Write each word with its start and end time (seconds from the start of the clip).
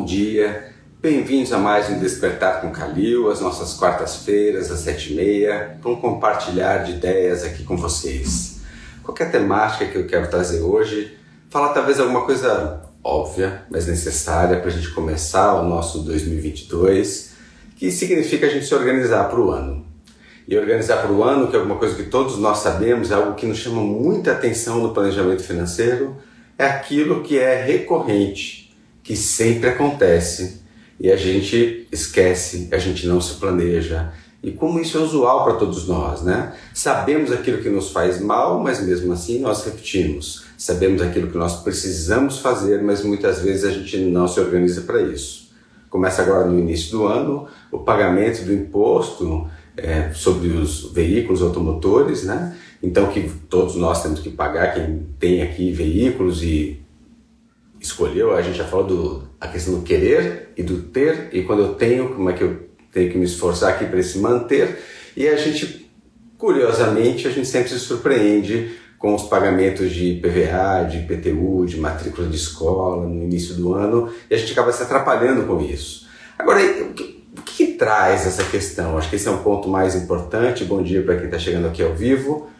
bom 0.00 0.06
dia. 0.06 0.72
Bem-vindos 1.02 1.52
a 1.52 1.58
mais 1.58 1.90
um 1.90 1.98
Despertar 1.98 2.62
com 2.62 2.70
Calil, 2.70 3.30
as 3.30 3.38
nossas 3.38 3.74
quartas-feiras, 3.74 4.70
às 4.70 4.80
sete 4.80 5.12
e 5.12 5.16
meia, 5.16 5.76
para 5.78 5.90
um 5.90 5.96
compartilhar 5.96 6.84
de 6.84 6.92
ideias 6.92 7.44
aqui 7.44 7.64
com 7.64 7.76
vocês. 7.76 8.60
Qualquer 9.02 9.30
temática 9.30 9.84
que 9.84 9.98
eu 9.98 10.06
quero 10.06 10.30
trazer 10.30 10.62
hoje, 10.62 11.18
falar 11.50 11.74
talvez 11.74 12.00
alguma 12.00 12.24
coisa 12.24 12.80
óbvia, 13.04 13.64
mas 13.70 13.88
necessária 13.88 14.58
para 14.58 14.68
a 14.68 14.72
gente 14.72 14.90
começar 14.92 15.56
o 15.56 15.68
nosso 15.68 15.98
2022, 15.98 17.32
que 17.76 17.90
significa 17.90 18.46
a 18.46 18.50
gente 18.50 18.64
se 18.64 18.74
organizar 18.74 19.28
para 19.28 19.38
o 19.38 19.50
ano. 19.50 19.84
E 20.48 20.56
organizar 20.56 21.02
para 21.02 21.12
o 21.12 21.22
ano, 21.22 21.48
que 21.48 21.56
é 21.56 21.58
alguma 21.58 21.78
coisa 21.78 21.94
que 21.94 22.04
todos 22.04 22.38
nós 22.38 22.60
sabemos, 22.60 23.10
é 23.10 23.14
algo 23.14 23.34
que 23.34 23.44
nos 23.44 23.58
chama 23.58 23.82
muita 23.82 24.32
atenção 24.32 24.78
no 24.78 24.94
planejamento 24.94 25.42
financeiro, 25.42 26.16
é 26.56 26.64
aquilo 26.64 27.22
que 27.22 27.38
é 27.38 27.62
recorrente, 27.62 28.59
que 29.02 29.16
sempre 29.16 29.70
acontece 29.70 30.60
e 30.98 31.10
a 31.10 31.16
gente 31.16 31.88
esquece, 31.90 32.68
a 32.70 32.78
gente 32.78 33.06
não 33.06 33.20
se 33.20 33.34
planeja. 33.34 34.12
E 34.42 34.50
como 34.52 34.80
isso 34.80 34.96
é 34.96 35.00
usual 35.00 35.44
para 35.44 35.54
todos 35.54 35.86
nós, 35.86 36.22
né? 36.22 36.54
Sabemos 36.72 37.30
aquilo 37.30 37.62
que 37.62 37.68
nos 37.68 37.90
faz 37.90 38.20
mal, 38.20 38.58
mas 38.60 38.82
mesmo 38.82 39.12
assim 39.12 39.38
nós 39.38 39.64
repetimos. 39.64 40.44
Sabemos 40.56 41.02
aquilo 41.02 41.30
que 41.30 41.36
nós 41.36 41.62
precisamos 41.62 42.38
fazer, 42.38 42.82
mas 42.82 43.02
muitas 43.02 43.40
vezes 43.40 43.64
a 43.64 43.70
gente 43.70 43.98
não 43.98 44.26
se 44.26 44.40
organiza 44.40 44.82
para 44.82 45.02
isso. 45.02 45.50
Começa 45.90 46.22
agora 46.22 46.46
no 46.46 46.58
início 46.58 46.90
do 46.92 47.06
ano 47.06 47.48
o 47.70 47.78
pagamento 47.78 48.44
do 48.44 48.52
imposto 48.52 49.48
é, 49.76 50.12
sobre 50.12 50.48
os 50.48 50.92
veículos 50.92 51.42
automotores, 51.42 52.24
né? 52.24 52.56
Então 52.82 53.08
que 53.08 53.30
todos 53.48 53.74
nós 53.74 54.02
temos 54.02 54.20
que 54.20 54.30
pagar, 54.30 54.74
quem 54.74 55.06
tem 55.18 55.42
aqui 55.42 55.70
veículos 55.70 56.42
e 56.42 56.79
escolheu, 57.80 58.36
a 58.36 58.42
gente 58.42 58.58
já 58.58 58.64
falou 58.64 58.86
do 58.86 59.30
a 59.40 59.48
questão 59.48 59.74
do 59.74 59.82
querer 59.82 60.50
e 60.56 60.62
do 60.62 60.82
ter, 60.82 61.30
e 61.32 61.42
quando 61.42 61.62
eu 61.62 61.74
tenho, 61.74 62.10
como 62.10 62.28
é 62.28 62.34
que 62.34 62.44
eu 62.44 62.68
tenho 62.92 63.10
que 63.10 63.16
me 63.16 63.24
esforçar 63.24 63.70
aqui 63.70 63.86
para 63.86 64.02
se 64.02 64.18
manter, 64.18 64.78
e 65.16 65.26
a 65.26 65.36
gente, 65.36 65.90
curiosamente, 66.36 67.26
a 67.26 67.30
gente 67.30 67.48
sempre 67.48 67.70
se 67.70 67.78
surpreende 67.78 68.78
com 68.98 69.14
os 69.14 69.22
pagamentos 69.22 69.90
de 69.90 70.20
PVA, 70.20 70.84
de 70.84 70.98
IPTU, 70.98 71.64
de 71.64 71.78
matrícula 71.78 72.28
de 72.28 72.36
escola 72.36 73.06
no 73.06 73.24
início 73.24 73.54
do 73.54 73.72
ano, 73.72 74.12
e 74.30 74.34
a 74.34 74.36
gente 74.36 74.52
acaba 74.52 74.70
se 74.72 74.82
atrapalhando 74.82 75.46
com 75.46 75.58
isso. 75.62 76.06
Agora, 76.38 76.60
o 76.60 76.92
que, 76.92 77.24
o 77.38 77.42
que 77.42 77.66
traz 77.68 78.26
essa 78.26 78.44
questão? 78.44 78.98
Acho 78.98 79.08
que 79.08 79.16
esse 79.16 79.26
é 79.26 79.30
um 79.30 79.42
ponto 79.42 79.68
mais 79.68 79.94
importante. 79.94 80.64
Bom 80.64 80.82
dia 80.82 81.02
para 81.02 81.16
quem 81.16 81.26
está 81.26 81.38
chegando 81.38 81.66
aqui 81.66 81.82
ao 81.82 81.94
vivo. 81.94 82.50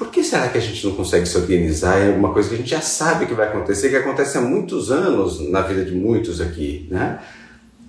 Por 0.00 0.08
que 0.08 0.24
será 0.24 0.48
que 0.48 0.56
a 0.56 0.60
gente 0.62 0.86
não 0.86 0.94
consegue 0.94 1.26
se 1.26 1.36
organizar 1.36 2.00
em 2.00 2.08
alguma 2.08 2.32
coisa 2.32 2.48
que 2.48 2.54
a 2.54 2.56
gente 2.56 2.70
já 2.70 2.80
sabe 2.80 3.26
que 3.26 3.34
vai 3.34 3.48
acontecer, 3.48 3.90
que 3.90 3.96
acontece 3.96 4.38
há 4.38 4.40
muitos 4.40 4.90
anos 4.90 5.46
na 5.50 5.60
vida 5.60 5.84
de 5.84 5.94
muitos 5.94 6.40
aqui, 6.40 6.88
né? 6.90 7.18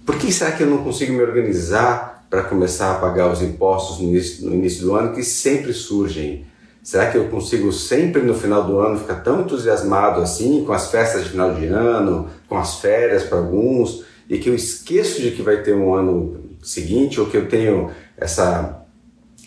Por 0.05 0.17
que 0.17 0.29
será 0.29 0.51
que 0.51 0.61
eu 0.61 0.67
não 0.67 0.83
consigo 0.83 1.13
me 1.13 1.21
organizar 1.21 2.27
para 2.29 2.43
começar 2.43 2.91
a 2.91 2.95
pagar 2.95 3.31
os 3.31 3.41
impostos 3.41 3.99
no 3.99 4.09
início, 4.09 4.45
no 4.45 4.53
início 4.53 4.81
do 4.81 4.93
ano 4.93 5.15
que 5.15 5.23
sempre 5.23 5.71
surgem? 5.71 6.45
Será 6.83 7.09
que 7.09 7.17
eu 7.17 7.29
consigo 7.29 7.71
sempre 7.71 8.21
no 8.21 8.33
final 8.33 8.65
do 8.65 8.77
ano 8.77 8.99
ficar 8.99 9.21
tão 9.21 9.43
entusiasmado 9.43 10.19
assim 10.19 10.65
com 10.65 10.73
as 10.73 10.91
festas 10.91 11.23
de 11.23 11.29
final 11.29 11.53
de 11.53 11.67
ano, 11.67 12.27
com 12.49 12.57
as 12.57 12.81
férias 12.81 13.23
para 13.23 13.37
alguns, 13.37 14.03
e 14.29 14.37
que 14.37 14.49
eu 14.49 14.53
esqueço 14.53 15.21
de 15.21 15.31
que 15.31 15.41
vai 15.41 15.63
ter 15.63 15.73
um 15.73 15.93
ano 15.93 16.57
seguinte 16.61 17.21
ou 17.21 17.27
que 17.27 17.37
eu 17.37 17.47
tenho 17.47 17.89
essa 18.17 18.80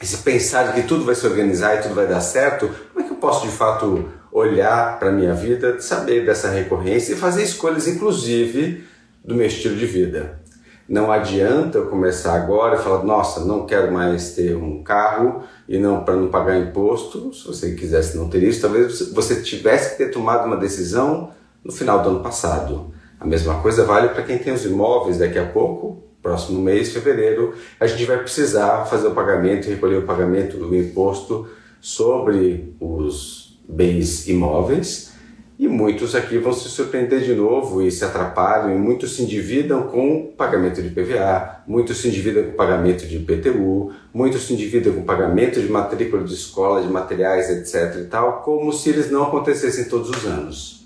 esse 0.03 0.19
pensar 0.19 0.73
de 0.73 0.81
que 0.81 0.89
tudo 0.89 1.05
vai 1.05 1.15
se 1.15 1.27
organizar 1.27 1.77
e 1.77 1.83
tudo 1.83 1.95
vai 1.95 2.07
dar 2.07 2.21
certo, 2.21 2.69
como 2.93 3.05
é 3.05 3.09
que 3.09 3.15
eu 3.15 3.19
posso 3.19 3.47
de 3.47 3.53
fato 3.53 4.09
olhar 4.33 4.99
para 4.99 5.11
a 5.11 5.13
minha 5.13 5.35
vida, 5.35 5.81
saber 5.81 6.27
dessa 6.27 6.49
recorrência 6.49 7.13
e 7.13 7.17
fazer 7.17 7.43
escolhas, 7.43 7.87
inclusive, 7.87 8.85
do 9.25 9.35
meu 9.35 9.47
estilo 9.47 9.77
de 9.77 9.87
vida? 9.87 10.43
Não 10.87 11.11
adianta 11.11 11.79
eu 11.79 11.87
começar 11.87 12.35
agora 12.35 12.79
e 12.79 12.83
falar, 12.83 13.03
nossa, 13.05 13.45
não 13.45 13.65
quero 13.65 13.91
mais 13.91 14.35
ter 14.35 14.55
um 14.55 14.83
carro 14.83 15.43
e 15.67 15.79
não 15.79 16.05
para 16.05 16.15
não 16.15 16.29
pagar 16.29 16.59
imposto. 16.59 17.33
Se 17.33 17.47
você 17.47 17.75
quisesse 17.75 18.19
não 18.19 18.29
ter 18.29 18.43
isso, 18.43 18.61
talvez 18.61 19.11
você 19.13 19.41
tivesse 19.41 19.93
que 19.93 19.97
ter 20.05 20.11
tomado 20.11 20.47
uma 20.47 20.59
decisão 20.59 21.31
no 21.65 21.73
final 21.73 22.03
do 22.03 22.11
ano 22.11 22.21
passado. 22.21 22.93
A 23.19 23.25
mesma 23.25 23.63
coisa 23.63 23.85
vale 23.85 24.11
para 24.11 24.25
quem 24.25 24.37
tem 24.37 24.53
os 24.53 24.67
imóveis 24.67 25.17
daqui 25.17 25.39
a 25.39 25.47
pouco 25.47 26.03
próximo 26.25 26.61
mês, 26.61 26.91
fevereiro, 26.91 27.53
a 27.79 27.87
gente 27.87 28.07
vai 28.07 28.17
precisar 28.17 28.87
fazer 28.87 29.07
o 29.07 29.15
pagamento, 29.15 29.69
recolher 29.69 29.99
o 29.99 30.07
pagamento 30.07 30.57
do 30.57 30.75
imposto 30.75 31.47
sobre 31.83 32.75
os 32.81 33.61
bens 33.69 34.27
imóveis. 34.27 35.13
E 35.57 35.69
muitos 35.69 36.17
aqui 36.17 36.39
vão 36.39 36.53
se 36.53 36.69
surpreender 36.69 37.21
de 37.21 37.35
novo 37.35 37.81
e 37.81 37.91
se 37.91 38.05
atrapalham, 38.05 38.75
e 38.75 38.79
muitos 38.79 39.15
se 39.15 39.23
endividam 39.23 39.85
com 39.85 40.33
pagamento 40.37 40.83
de 40.83 40.89
PVA, 40.89 41.63
muitos 41.67 41.99
se 41.99 42.09
endividam 42.09 42.45
com 42.45 42.53
pagamento 42.53 43.07
de 43.07 43.17
IPTU, 43.17 43.93
muitos 44.13 44.47
se 44.47 44.55
endividam 44.55 44.95
com 44.95 45.03
pagamento 45.03 45.61
de 45.61 45.71
matrícula 45.71 46.25
de 46.25 46.35
escola, 46.35 46.83
de 46.83 46.89
materiais, 46.89 47.51
etc. 47.51 48.01
e 48.01 48.05
tal, 48.07 48.43
como 48.43 48.73
se 48.73 48.89
eles 48.89 49.11
não 49.13 49.23
acontecessem 49.25 49.85
todos 49.85 50.11
os 50.11 50.25
anos. 50.25 50.84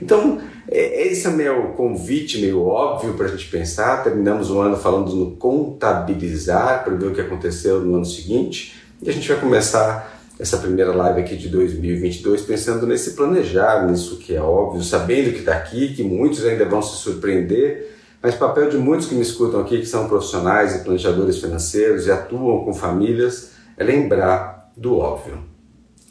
Então, 0.00 0.40
é, 0.68 1.08
esse 1.08 1.26
é 1.26 1.30
o 1.30 1.34
meu 1.34 1.62
convite 1.76 2.40
meio 2.40 2.62
óbvio 2.64 3.14
para 3.14 3.26
a 3.26 3.28
gente 3.28 3.48
pensar. 3.48 4.02
Terminamos 4.02 4.50
o 4.50 4.60
ano 4.60 4.76
falando 4.76 5.14
no 5.14 5.32
contabilizar 5.32 6.84
para 6.84 6.94
ver 6.94 7.06
o 7.06 7.14
que 7.14 7.20
aconteceu 7.20 7.80
no 7.80 7.96
ano 7.96 8.04
seguinte 8.04 8.80
e 9.02 9.08
a 9.08 9.12
gente 9.12 9.28
vai 9.28 9.40
começar 9.40 10.20
essa 10.38 10.58
primeira 10.58 10.92
live 10.94 11.20
aqui 11.20 11.36
de 11.36 11.48
2022 11.48 12.42
pensando 12.42 12.86
nesse 12.86 13.12
planejar, 13.12 13.86
nisso 13.86 14.18
que 14.18 14.34
é 14.34 14.40
óbvio, 14.40 14.82
sabendo 14.82 15.32
que 15.32 15.40
está 15.40 15.54
aqui, 15.54 15.94
que 15.94 16.02
muitos 16.02 16.44
ainda 16.44 16.64
vão 16.64 16.80
se 16.80 16.96
surpreender, 16.96 17.94
mas 18.22 18.34
o 18.34 18.38
papel 18.38 18.68
de 18.68 18.76
muitos 18.76 19.06
que 19.06 19.14
me 19.14 19.22
escutam 19.22 19.60
aqui, 19.60 19.78
que 19.78 19.86
são 19.86 20.08
profissionais 20.08 20.76
e 20.76 20.84
planejadores 20.84 21.38
financeiros 21.38 22.06
e 22.06 22.10
atuam 22.10 22.64
com 22.64 22.72
famílias, 22.72 23.52
é 23.76 23.84
lembrar 23.84 24.70
do 24.76 24.98
óbvio. 24.98 25.38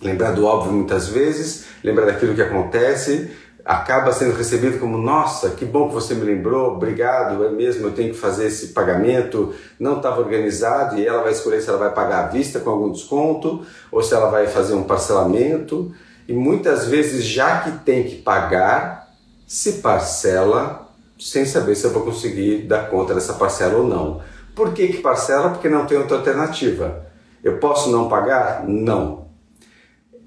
Lembrar 0.02 0.32
do 0.32 0.46
óbvio 0.46 0.74
muitas 0.74 1.08
vezes, 1.10 1.66
lembrar 1.84 2.06
daquilo 2.06 2.34
que 2.34 2.42
acontece, 2.42 3.30
acaba 3.70 4.12
sendo 4.12 4.36
recebido 4.36 4.80
como: 4.80 4.98
nossa, 4.98 5.52
que 5.52 5.64
bom 5.64 5.90
que 5.90 5.94
você 5.94 6.16
me 6.16 6.26
lembrou, 6.26 6.74
obrigado, 6.74 7.46
é 7.46 7.52
mesmo, 7.52 7.86
eu 7.86 7.92
tenho 7.92 8.12
que 8.12 8.20
fazer 8.20 8.48
esse 8.48 8.70
pagamento, 8.70 9.54
não 9.80 9.98
estava 9.98 10.20
organizado, 10.20 10.98
e 10.98 11.06
ela 11.06 11.22
vai 11.22 11.32
escolher 11.32 11.62
se 11.62 11.70
ela 11.70 11.78
vai 11.78 11.94
pagar 11.94 12.26
à 12.26 12.28
vista 12.28 12.60
com 12.60 12.72
algum 12.72 12.92
desconto 12.92 13.64
ou 13.92 14.02
se 14.02 14.16
ela 14.16 14.28
vai 14.32 14.48
fazer 14.48 14.74
um 14.74 14.84
parcelamento. 14.84 15.94
E 16.28 16.34
muitas 16.34 16.88
vezes, 16.88 17.24
já 17.24 17.60
que 17.60 17.72
tem 17.86 18.04
que 18.04 18.16
pagar, 18.16 19.14
se 19.48 19.74
parcela 19.74 20.88
sem 21.20 21.46
saber 21.46 21.76
se 21.76 21.86
eu 21.86 21.92
vou 21.92 22.04
conseguir 22.04 22.64
dar 22.64 22.90
conta 22.90 23.14
dessa 23.14 23.34
parcela 23.34 23.78
ou 23.78 23.88
não. 23.88 24.22
Por 24.56 24.74
que, 24.74 24.88
que 24.88 24.98
parcela? 24.98 25.50
Porque 25.50 25.70
não 25.70 25.86
tem 25.86 25.98
outra 25.98 26.18
alternativa. 26.18 27.06
Eu 27.44 27.58
posso 27.58 27.92
não 27.92 28.08
pagar? 28.08 28.64
Não. 28.68 29.28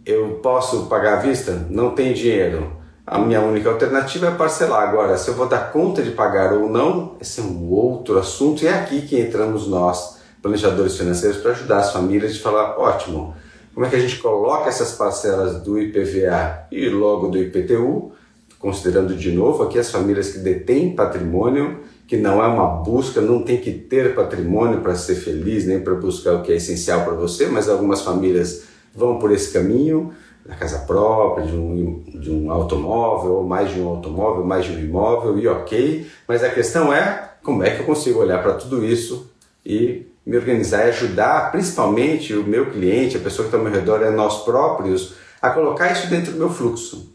Eu 0.04 0.41
posso 0.42 0.86
pagar 0.86 1.14
à 1.14 1.20
vista? 1.20 1.66
Não 1.70 1.91
tem 1.91 2.12
dinheiro 2.12 2.81
a 3.12 3.18
minha 3.18 3.42
única 3.42 3.68
alternativa 3.68 4.28
é 4.28 4.30
parcelar. 4.30 4.88
Agora, 4.88 5.18
se 5.18 5.28
eu 5.28 5.34
vou 5.34 5.46
dar 5.46 5.70
conta 5.70 6.02
de 6.02 6.12
pagar 6.12 6.54
ou 6.54 6.70
não, 6.70 7.14
esse 7.20 7.40
é 7.40 7.42
um 7.42 7.70
outro 7.70 8.18
assunto. 8.18 8.64
E 8.64 8.66
é 8.66 8.72
aqui 8.72 9.02
que 9.02 9.20
entramos 9.20 9.68
nós, 9.68 10.16
planejadores 10.40 10.96
financeiros, 10.96 11.36
para 11.36 11.50
ajudar 11.50 11.80
as 11.80 11.92
famílias 11.92 12.32
de 12.32 12.40
falar: 12.40 12.78
ótimo, 12.78 13.34
como 13.74 13.84
é 13.84 13.90
que 13.90 13.96
a 13.96 13.98
gente 13.98 14.16
coloca 14.16 14.70
essas 14.70 14.92
parcelas 14.92 15.62
do 15.62 15.78
IPVA 15.78 16.68
e 16.72 16.88
logo 16.88 17.28
do 17.28 17.36
IPTU, 17.36 18.12
considerando 18.58 19.14
de 19.14 19.30
novo 19.30 19.62
aqui 19.62 19.78
as 19.78 19.90
famílias 19.90 20.30
que 20.30 20.38
detêm 20.38 20.96
patrimônio, 20.96 21.80
que 22.06 22.16
não 22.16 22.42
é 22.42 22.46
uma 22.46 22.66
busca, 22.66 23.20
não 23.20 23.42
tem 23.42 23.58
que 23.58 23.72
ter 23.72 24.14
patrimônio 24.14 24.80
para 24.80 24.94
ser 24.94 25.16
feliz, 25.16 25.66
nem 25.66 25.80
para 25.80 25.94
buscar 25.94 26.36
o 26.36 26.42
que 26.42 26.50
é 26.50 26.56
essencial 26.56 27.04
para 27.04 27.12
você, 27.12 27.44
mas 27.44 27.68
algumas 27.68 28.00
famílias 28.00 28.62
vão 28.94 29.19
por 29.19 29.31
esse 29.31 29.52
caminho 29.52 30.14
da 30.44 30.56
casa 30.56 30.80
própria, 30.80 31.46
de 31.46 31.56
um, 31.56 32.02
de 32.14 32.30
um 32.30 32.50
automóvel, 32.50 33.34
ou 33.34 33.44
mais 33.44 33.72
de 33.72 33.80
um 33.80 33.88
automóvel, 33.88 34.44
mais 34.44 34.64
de 34.64 34.72
um 34.72 34.78
imóvel, 34.78 35.38
e 35.38 35.46
ok, 35.46 36.06
mas 36.26 36.42
a 36.42 36.50
questão 36.50 36.92
é 36.92 37.30
como 37.42 37.62
é 37.62 37.70
que 37.70 37.80
eu 37.80 37.86
consigo 37.86 38.20
olhar 38.20 38.42
para 38.42 38.54
tudo 38.54 38.84
isso 38.84 39.30
e 39.64 40.06
me 40.26 40.36
organizar 40.36 40.86
e 40.86 40.90
ajudar 40.90 41.50
principalmente 41.50 42.34
o 42.34 42.44
meu 42.44 42.70
cliente, 42.70 43.16
a 43.16 43.20
pessoa 43.20 43.48
que 43.48 43.54
está 43.54 43.58
ao 43.58 43.64
meu 43.64 43.72
redor, 43.72 44.02
é 44.02 44.10
nós 44.10 44.44
próprios, 44.44 45.14
a 45.40 45.50
colocar 45.50 45.92
isso 45.92 46.08
dentro 46.08 46.32
do 46.32 46.38
meu 46.38 46.50
fluxo. 46.50 47.12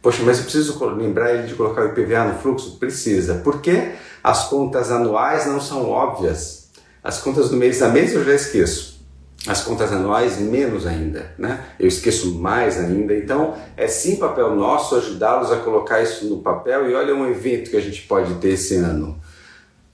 Poxa, 0.00 0.22
mas 0.24 0.38
eu 0.38 0.44
preciso 0.44 0.84
lembrar 0.94 1.34
ele 1.34 1.46
de 1.46 1.54
colocar 1.54 1.82
o 1.82 1.88
IPVA 1.88 2.24
no 2.24 2.38
fluxo? 2.38 2.78
Precisa. 2.78 3.40
Porque 3.42 3.92
as 4.22 4.48
contas 4.48 4.90
anuais 4.90 5.46
não 5.46 5.60
são 5.60 5.90
óbvias. 5.90 6.68
As 7.02 7.18
contas 7.18 7.50
do 7.50 7.56
mês 7.56 7.82
a 7.82 7.88
mês 7.88 8.14
eu 8.14 8.24
já 8.24 8.34
esqueço 8.34 8.95
as 9.46 9.62
contas 9.62 9.92
anuais 9.92 10.38
menos 10.38 10.86
ainda, 10.86 11.32
né? 11.38 11.64
Eu 11.78 11.86
esqueço 11.86 12.34
mais 12.34 12.78
ainda. 12.78 13.14
Então, 13.16 13.54
é 13.76 13.86
sim 13.86 14.16
papel 14.16 14.54
nosso 14.54 14.96
ajudá-los 14.96 15.52
a 15.52 15.56
colocar 15.56 16.02
isso 16.02 16.26
no 16.26 16.38
papel 16.38 16.90
e 16.90 16.94
olha 16.94 17.14
um 17.14 17.28
evento 17.28 17.70
que 17.70 17.76
a 17.76 17.80
gente 17.80 18.02
pode 18.02 18.34
ter 18.34 18.50
esse 18.50 18.76
ano. 18.76 19.20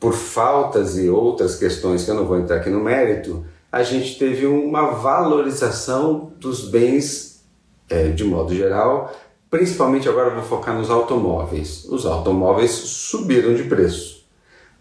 Por 0.01 0.15
faltas 0.15 0.99
e 0.99 1.09
outras 1.09 1.57
questões 1.57 2.05
que 2.05 2.11
eu 2.11 2.15
não 2.15 2.27
vou 2.27 2.39
entrar 2.39 2.57
aqui 2.57 2.71
no 2.71 2.81
mérito, 2.81 3.45
a 3.71 3.83
gente 3.83 4.19
teve 4.19 4.47
uma 4.47 4.91
valorização 4.91 6.33
dos 6.39 6.69
bens, 6.69 7.45
é, 7.89 8.09
de 8.09 8.25
modo 8.25 8.55
geral, 8.55 9.13
Principalmente 9.53 10.09
agora 10.09 10.31
vou 10.31 10.43
focar 10.43 10.75
nos 10.75 10.89
automóveis. 10.89 11.85
Os 11.85 12.07
automóveis 12.07 12.71
subiram 12.71 13.53
de 13.53 13.65
preço. 13.65 14.25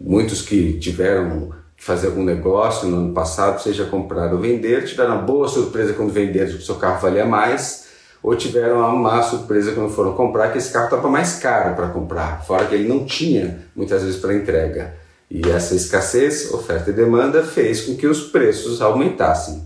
Muitos 0.00 0.40
que 0.40 0.78
tiveram 0.78 1.52
fazer 1.82 2.06
algum 2.06 2.22
negócio 2.22 2.88
no 2.88 2.96
ano 2.96 3.12
passado, 3.12 3.60
seja 3.60 3.84
comprar 3.84 4.32
ou 4.32 4.38
vender, 4.38 4.84
tiveram 4.84 5.16
uma 5.16 5.22
boa 5.22 5.48
surpresa 5.48 5.92
quando 5.92 6.12
venderam 6.12 6.52
que 6.52 6.58
o 6.58 6.62
seu 6.62 6.76
carro 6.76 7.00
valia 7.00 7.26
mais, 7.26 7.88
ou 8.22 8.36
tiveram 8.36 8.76
uma 8.76 8.92
má 8.92 9.20
surpresa 9.20 9.72
quando 9.72 9.90
foram 9.90 10.14
comprar 10.14 10.52
que 10.52 10.58
esse 10.58 10.72
carro 10.72 10.84
estava 10.84 11.08
mais 11.10 11.40
caro 11.40 11.74
para 11.74 11.88
comprar, 11.88 12.44
fora 12.44 12.66
que 12.66 12.76
ele 12.76 12.88
não 12.88 13.04
tinha 13.04 13.64
muitas 13.74 14.00
vezes 14.04 14.20
para 14.20 14.32
entrega. 14.32 14.94
E 15.28 15.50
essa 15.50 15.74
escassez, 15.74 16.54
oferta 16.54 16.90
e 16.90 16.92
demanda, 16.92 17.42
fez 17.42 17.80
com 17.80 17.96
que 17.96 18.06
os 18.06 18.28
preços 18.28 18.80
aumentassem. 18.80 19.64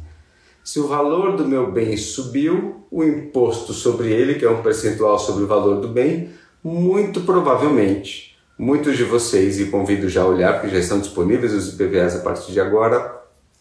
Se 0.64 0.80
o 0.80 0.88
valor 0.88 1.36
do 1.36 1.46
meu 1.46 1.70
bem 1.70 1.98
subiu, 1.98 2.86
o 2.90 3.04
imposto 3.04 3.74
sobre 3.74 4.10
ele, 4.10 4.36
que 4.36 4.44
é 4.46 4.50
um 4.50 4.62
percentual 4.62 5.18
sobre 5.18 5.44
o 5.44 5.46
valor 5.46 5.82
do 5.82 5.88
bem, 5.88 6.30
muito 6.64 7.20
provavelmente, 7.20 8.35
muitos 8.58 8.96
de 8.96 9.04
vocês, 9.04 9.58
e 9.60 9.66
convido 9.66 10.08
já 10.08 10.22
a 10.22 10.26
olhar, 10.26 10.54
porque 10.54 10.74
já 10.74 10.78
estão 10.78 10.98
disponíveis 10.98 11.52
os 11.52 11.74
IPVAs 11.74 12.16
a 12.16 12.20
partir 12.20 12.52
de 12.52 12.60
agora, 12.60 13.14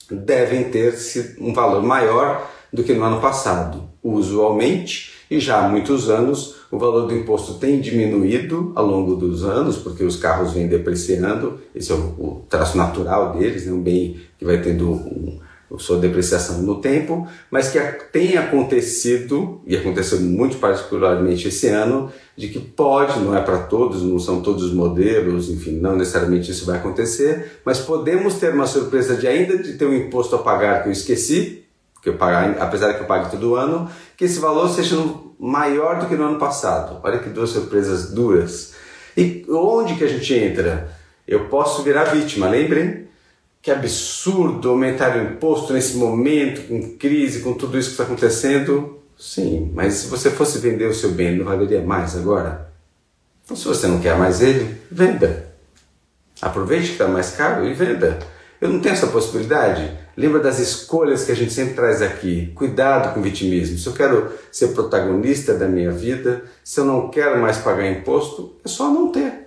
devem 0.09 0.65
ter 0.65 0.95
um 1.39 1.53
valor 1.53 1.83
maior 1.83 2.49
do 2.71 2.83
que 2.83 2.93
no 2.93 3.03
ano 3.03 3.19
passado. 3.19 3.83
Usualmente, 4.03 5.13
e 5.29 5.39
já 5.39 5.65
há 5.65 5.69
muitos 5.69 6.09
anos, 6.09 6.55
o 6.69 6.77
valor 6.77 7.07
do 7.07 7.15
imposto 7.15 7.55
tem 7.55 7.79
diminuído 7.79 8.71
ao 8.75 8.85
longo 8.85 9.15
dos 9.15 9.43
anos, 9.43 9.77
porque 9.77 10.03
os 10.03 10.17
carros 10.17 10.53
vêm 10.53 10.67
depreciando, 10.67 11.59
esse 11.73 11.91
é 11.91 11.95
o, 11.95 12.45
traço 12.49 12.77
natural 12.77 13.33
deles, 13.33 13.65
né? 13.65 13.71
um 13.71 13.81
bem 13.81 14.19
que 14.37 14.45
vai 14.45 14.61
tendo 14.61 14.91
um, 14.91 15.39
sua 15.77 15.97
depreciação 15.97 16.61
no 16.61 16.79
tempo, 16.79 17.27
mas 17.49 17.69
que 17.69 17.79
tem 18.11 18.37
acontecido, 18.37 19.61
e 19.65 19.75
aconteceu 19.75 20.19
muito 20.21 20.57
particularmente 20.57 21.47
esse 21.47 21.67
ano, 21.67 22.11
de 22.37 22.49
que 22.49 22.59
pode, 22.59 23.19
não 23.19 23.35
é 23.35 23.41
para 23.41 23.59
todos, 23.59 24.03
não 24.03 24.19
são 24.19 24.41
todos 24.41 24.63
os 24.63 24.73
modelos, 24.73 25.49
enfim, 25.49 25.79
não 25.79 25.95
necessariamente 25.95 26.51
isso 26.51 26.65
vai 26.65 26.77
acontecer, 26.77 27.59
mas 27.65 27.79
podemos 27.79 28.35
ter 28.35 28.53
uma 28.53 28.67
surpresa 28.67 29.15
de 29.15 29.27
ainda 29.27 29.57
de 29.57 29.73
ter 29.73 29.85
um 29.85 29.93
imposto 29.93 30.35
a 30.35 30.39
pagar 30.39 30.83
que 30.83 30.89
eu 30.89 30.93
esqueci, 30.93 31.63
que 32.01 32.09
eu 32.09 32.17
pagar, 32.17 32.57
apesar 32.59 32.93
que 32.93 33.01
eu 33.01 33.07
pague 33.07 33.31
todo 33.31 33.55
ano, 33.55 33.89
que 34.15 34.25
esse 34.25 34.39
valor 34.39 34.69
seja 34.69 34.95
maior 35.39 35.99
do 35.99 36.05
que 36.05 36.15
no 36.15 36.25
ano 36.25 36.37
passado. 36.37 36.99
Olha 37.03 37.19
que 37.19 37.29
duas 37.29 37.49
surpresas 37.49 38.11
duras. 38.11 38.73
E 39.17 39.45
onde 39.49 39.95
que 39.95 40.03
a 40.03 40.07
gente 40.07 40.33
entra? 40.33 40.89
Eu 41.27 41.45
posso 41.45 41.81
virar 41.81 42.05
vítima, 42.05 42.47
lembrem? 42.47 43.07
Que 43.65 43.71
absurdo 43.71 44.69
aumentar 44.69 45.17
o 45.17 45.23
imposto 45.23 45.73
nesse 45.73 45.97
momento, 45.97 46.67
com 46.67 46.95
crise, 46.99 47.39
com 47.39 47.51
tudo 47.55 47.79
isso 47.79 47.87
que 47.87 47.93
está 47.93 48.03
acontecendo. 48.03 48.99
Sim, 49.17 49.71
mas 49.73 49.95
se 49.95 50.07
você 50.07 50.29
fosse 50.29 50.59
vender 50.59 50.85
o 50.85 50.93
seu 50.93 51.13
bem, 51.13 51.35
não 51.35 51.45
valeria 51.45 51.81
mais 51.81 52.15
agora? 52.15 52.69
Então, 53.43 53.57
se 53.57 53.65
você 53.65 53.87
não 53.87 53.99
quer 53.99 54.15
mais 54.19 54.39
ele, 54.39 54.77
venda. 54.91 55.47
Aproveite 56.39 56.85
que 56.85 56.91
está 56.91 57.07
mais 57.07 57.31
caro 57.31 57.65
e 57.65 57.73
venda. 57.73 58.19
Eu 58.61 58.69
não 58.69 58.79
tenho 58.79 58.93
essa 58.93 59.07
possibilidade. 59.07 59.91
Lembra 60.15 60.41
das 60.41 60.59
escolhas 60.59 61.23
que 61.23 61.31
a 61.31 61.35
gente 61.35 61.51
sempre 61.51 61.73
traz 61.73 62.03
aqui. 62.03 62.51
Cuidado 62.53 63.15
com 63.15 63.19
o 63.19 63.23
vitimismo. 63.23 63.79
Se 63.79 63.87
eu 63.87 63.93
quero 63.93 64.29
ser 64.51 64.75
protagonista 64.75 65.55
da 65.55 65.67
minha 65.67 65.89
vida, 65.89 66.43
se 66.63 66.79
eu 66.79 66.85
não 66.85 67.09
quero 67.09 67.41
mais 67.41 67.57
pagar 67.57 67.89
imposto, 67.89 68.57
é 68.63 68.67
só 68.67 68.91
não 68.91 69.11
ter. 69.11 69.44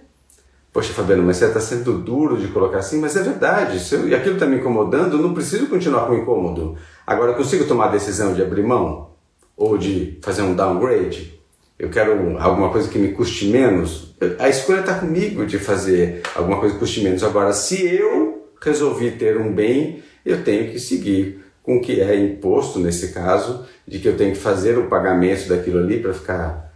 Poxa, 0.79 0.93
Fabiano, 0.93 1.25
mas 1.25 1.39
você 1.39 1.47
está 1.47 1.59
sendo 1.59 1.95
duro 1.95 2.37
de 2.37 2.47
colocar 2.47 2.79
assim, 2.79 3.01
mas 3.01 3.17
é 3.17 3.23
verdade. 3.25 3.81
Se 3.81 3.97
eu, 3.97 4.09
e 4.09 4.15
aquilo 4.15 4.35
está 4.35 4.47
me 4.47 4.59
incomodando, 4.59 5.17
eu 5.17 5.21
não 5.21 5.35
preciso 5.35 5.67
continuar 5.67 6.07
com 6.07 6.13
o 6.13 6.19
incômodo. 6.19 6.77
Agora, 7.05 7.33
eu 7.33 7.35
consigo 7.35 7.65
tomar 7.65 7.87
a 7.87 7.91
decisão 7.91 8.33
de 8.33 8.41
abrir 8.41 8.63
mão? 8.63 9.11
Ou 9.57 9.77
de 9.77 10.21
fazer 10.23 10.43
um 10.43 10.55
downgrade? 10.55 11.37
Eu 11.77 11.89
quero 11.91 12.39
alguma 12.39 12.71
coisa 12.71 12.89
que 12.89 12.97
me 12.97 13.09
custe 13.09 13.47
menos? 13.47 14.15
A 14.39 14.49
escolha 14.49 14.79
está 14.79 14.95
comigo 14.95 15.45
de 15.45 15.59
fazer 15.59 16.23
alguma 16.33 16.61
coisa 16.61 16.75
que 16.75 16.79
custe 16.79 17.03
menos. 17.03 17.25
Agora, 17.25 17.53
se 17.53 17.85
eu 17.85 18.47
resolvi 18.61 19.11
ter 19.11 19.37
um 19.37 19.53
bem, 19.53 20.05
eu 20.25 20.45
tenho 20.45 20.71
que 20.71 20.79
seguir 20.79 21.45
com 21.61 21.79
o 21.79 21.81
que 21.81 22.01
é 22.01 22.17
imposto, 22.17 22.79
nesse 22.79 23.13
caso, 23.13 23.67
de 23.85 23.99
que 23.99 24.07
eu 24.07 24.17
tenho 24.17 24.31
que 24.31 24.39
fazer 24.39 24.79
o 24.79 24.87
pagamento 24.87 25.49
daquilo 25.49 25.81
ali 25.81 25.99
para 25.99 26.15
ficar 26.15 26.68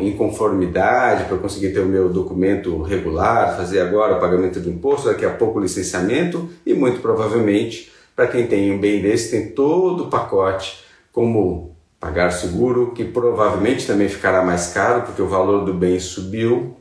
em 0.00 0.16
conformidade 0.16 1.24
para 1.24 1.36
conseguir 1.36 1.72
ter 1.72 1.80
o 1.80 1.86
meu 1.86 2.08
documento 2.08 2.80
regular, 2.82 3.56
fazer 3.56 3.80
agora 3.80 4.16
o 4.16 4.20
pagamento 4.20 4.58
do 4.60 4.70
imposto, 4.70 5.08
daqui 5.08 5.26
a 5.26 5.30
pouco 5.30 5.58
o 5.58 5.62
licenciamento 5.62 6.48
e 6.64 6.72
muito 6.72 7.00
provavelmente 7.00 7.92
para 8.16 8.26
quem 8.26 8.46
tem 8.46 8.72
um 8.72 8.78
bem 8.80 9.02
desse 9.02 9.30
tem 9.30 9.50
todo 9.50 10.04
o 10.04 10.06
pacote 10.08 10.82
como 11.12 11.76
pagar 12.00 12.30
seguro, 12.32 12.92
que 12.92 13.04
provavelmente 13.04 13.86
também 13.86 14.08
ficará 14.08 14.42
mais 14.42 14.68
caro 14.68 15.02
porque 15.02 15.20
o 15.20 15.28
valor 15.28 15.64
do 15.64 15.74
bem 15.74 16.00
subiu, 16.00 16.74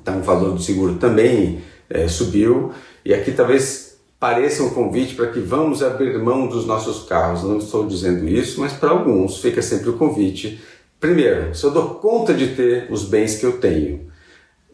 então 0.00 0.18
o 0.18 0.22
valor 0.22 0.52
do 0.52 0.62
seguro 0.62 0.94
também 0.94 1.62
é, 1.90 2.06
subiu 2.06 2.72
e 3.04 3.12
aqui 3.12 3.32
talvez 3.32 3.98
pareça 4.18 4.62
um 4.62 4.70
convite 4.70 5.14
para 5.14 5.26
que 5.26 5.40
vamos 5.40 5.82
abrir 5.82 6.16
mão 6.18 6.46
dos 6.46 6.64
nossos 6.64 7.06
carros. 7.06 7.42
Não 7.42 7.58
estou 7.58 7.86
dizendo 7.86 8.26
isso, 8.26 8.58
mas 8.60 8.72
para 8.72 8.90
alguns 8.90 9.38
fica 9.38 9.60
sempre 9.60 9.90
o 9.90 9.98
convite 9.98 10.62
Primeiro, 11.04 11.54
se 11.54 11.62
eu 11.62 11.70
dou 11.70 11.96
conta 11.96 12.32
de 12.32 12.54
ter 12.54 12.86
os 12.90 13.04
bens 13.04 13.34
que 13.34 13.44
eu 13.44 13.58
tenho, 13.58 14.10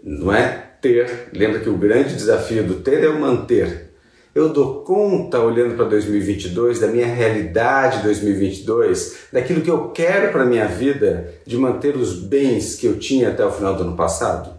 não 0.01 0.33
é 0.33 0.47
ter, 0.81 1.29
lembra 1.33 1.59
que 1.59 1.69
o 1.69 1.77
grande 1.77 2.15
desafio 2.15 2.63
do 2.63 2.75
ter 2.75 3.03
é 3.03 3.09
o 3.09 3.19
manter. 3.19 3.91
Eu 4.33 4.51
dou 4.51 4.85
conta, 4.85 5.41
olhando 5.41 5.75
para 5.75 5.87
2022, 5.87 6.79
da 6.79 6.87
minha 6.87 7.09
realidade 7.09 8.05
2022, 8.05 9.23
daquilo 9.33 9.61
que 9.61 9.71
eu 9.73 9.89
quero 9.89 10.31
para 10.31 10.45
a 10.45 10.47
minha 10.47 10.69
vida, 10.69 11.35
de 11.45 11.57
manter 11.57 11.97
os 11.97 12.15
bens 12.15 12.77
que 12.77 12.87
eu 12.87 12.97
tinha 12.97 13.31
até 13.31 13.45
o 13.45 13.51
final 13.51 13.75
do 13.75 13.83
ano 13.83 13.97
passado? 13.97 14.55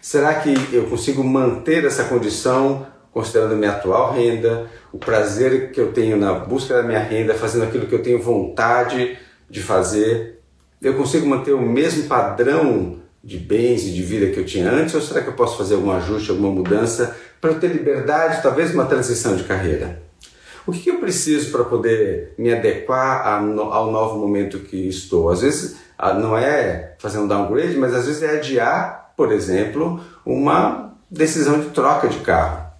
Será 0.00 0.36
que 0.36 0.54
eu 0.72 0.84
consigo 0.84 1.22
manter 1.22 1.84
essa 1.84 2.04
condição 2.04 2.86
considerando 3.10 3.52
a 3.52 3.56
minha 3.56 3.72
atual 3.72 4.14
renda, 4.14 4.70
o 4.90 4.96
prazer 4.96 5.70
que 5.70 5.78
eu 5.78 5.92
tenho 5.92 6.16
na 6.16 6.32
busca 6.32 6.72
da 6.72 6.82
minha 6.82 7.00
renda, 7.00 7.34
fazendo 7.34 7.64
aquilo 7.64 7.86
que 7.86 7.94
eu 7.94 8.02
tenho 8.02 8.22
vontade 8.22 9.18
de 9.50 9.62
fazer, 9.62 10.40
eu 10.82 10.94
consigo 10.94 11.26
manter 11.26 11.52
o 11.52 11.60
mesmo 11.60 12.04
padrão 12.04 13.00
de 13.22 13.38
bens 13.38 13.84
e 13.84 13.92
de 13.92 14.02
vida 14.02 14.32
que 14.32 14.40
eu 14.40 14.44
tinha 14.44 14.70
antes, 14.70 14.94
ou 14.94 15.00
será 15.00 15.22
que 15.22 15.28
eu 15.28 15.34
posso 15.34 15.56
fazer 15.56 15.76
algum 15.76 15.92
ajuste, 15.92 16.30
alguma 16.30 16.50
mudança 16.50 17.16
para 17.40 17.54
ter 17.54 17.68
liberdade, 17.68 18.42
talvez 18.42 18.74
uma 18.74 18.84
transição 18.84 19.36
de 19.36 19.44
carreira? 19.44 20.02
O 20.66 20.72
que 20.72 20.90
eu 20.90 20.98
preciso 20.98 21.50
para 21.50 21.64
poder 21.64 22.34
me 22.38 22.52
adequar 22.52 23.26
ao 23.26 23.90
novo 23.90 24.18
momento 24.18 24.60
que 24.60 24.88
estou? 24.88 25.30
Às 25.30 25.42
vezes 25.42 25.76
não 26.20 26.36
é 26.36 26.94
fazer 26.98 27.18
um 27.18 27.28
downgrade, 27.28 27.76
mas 27.76 27.94
às 27.94 28.06
vezes 28.06 28.22
é 28.22 28.36
adiar, 28.36 29.12
por 29.16 29.32
exemplo, 29.32 30.00
uma 30.24 30.94
decisão 31.10 31.60
de 31.60 31.70
troca 31.70 32.08
de 32.08 32.18
carro. 32.20 32.70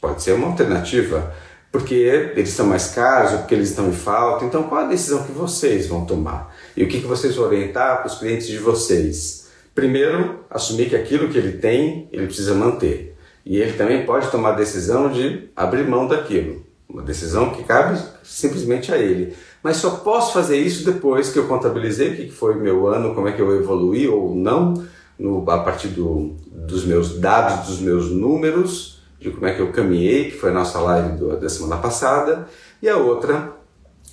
Pode 0.00 0.22
ser 0.22 0.32
uma 0.32 0.46
alternativa, 0.48 1.34
porque 1.70 1.94
eles 1.94 2.50
são 2.50 2.66
mais 2.66 2.88
caros 2.88 3.32
ou 3.32 3.38
porque 3.38 3.54
eles 3.54 3.70
estão 3.70 3.88
em 3.88 3.92
falta. 3.92 4.44
Então, 4.44 4.64
qual 4.64 4.82
a 4.82 4.88
decisão 4.88 5.22
que 5.24 5.32
vocês 5.32 5.86
vão 5.86 6.04
tomar? 6.04 6.54
E 6.76 6.82
o 6.82 6.88
que, 6.88 7.00
que 7.00 7.06
vocês 7.06 7.36
vão 7.36 7.46
orientar 7.46 7.98
para 7.98 8.06
os 8.06 8.18
clientes 8.18 8.46
de 8.46 8.58
vocês? 8.58 9.48
Primeiro, 9.74 10.40
assumir 10.50 10.88
que 10.88 10.96
aquilo 10.96 11.28
que 11.28 11.38
ele 11.38 11.58
tem, 11.58 12.08
ele 12.12 12.26
precisa 12.26 12.54
manter. 12.54 13.16
E 13.44 13.58
ele 13.58 13.74
também 13.74 14.04
pode 14.04 14.30
tomar 14.30 14.50
a 14.50 14.56
decisão 14.56 15.10
de 15.10 15.48
abrir 15.54 15.86
mão 15.86 16.06
daquilo. 16.06 16.66
Uma 16.88 17.02
decisão 17.02 17.50
que 17.50 17.62
cabe 17.64 18.00
simplesmente 18.22 18.92
a 18.92 18.98
ele. 18.98 19.34
Mas 19.62 19.76
só 19.76 19.90
posso 19.90 20.32
fazer 20.32 20.56
isso 20.56 20.84
depois 20.84 21.30
que 21.30 21.38
eu 21.38 21.46
contabilizei 21.46 22.08
o 22.08 22.16
que 22.16 22.30
foi 22.30 22.54
meu 22.54 22.86
ano, 22.86 23.14
como 23.14 23.28
é 23.28 23.32
que 23.32 23.42
eu 23.42 23.54
evoluí 23.54 24.08
ou 24.08 24.34
não, 24.34 24.74
no, 25.18 25.48
a 25.50 25.58
partir 25.58 25.88
do, 25.88 26.34
dos 26.50 26.84
meus 26.84 27.18
dados, 27.18 27.68
dos 27.68 27.80
meus 27.80 28.10
números, 28.10 28.97
de 29.18 29.30
como 29.30 29.46
é 29.46 29.54
que 29.54 29.60
eu 29.60 29.72
caminhei, 29.72 30.26
que 30.26 30.36
foi 30.36 30.50
a 30.50 30.54
nossa 30.54 30.78
live 30.80 31.16
do, 31.16 31.40
da 31.40 31.48
semana 31.48 31.76
passada. 31.76 32.46
E 32.80 32.88
a 32.88 32.96
outra 32.96 33.58